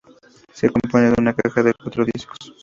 [0.51, 2.55] Se compone de una caja de cuatro discos.